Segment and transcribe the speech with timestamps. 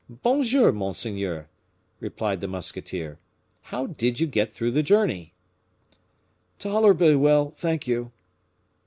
[0.09, 0.71] "Bon jour!
[0.71, 1.47] monseigneur,"
[1.99, 3.19] replied the musketeer;
[3.61, 5.35] "how did you get through the journey?"
[6.57, 8.11] "Tolerably well, thank you."